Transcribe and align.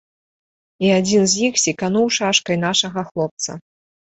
І 0.85 0.93
адзін 0.99 1.27
з 1.33 1.45
іх 1.49 1.53
секануў 1.65 2.07
шашкай 2.17 2.59
нашага 2.67 3.07
хлопца. 3.11 3.51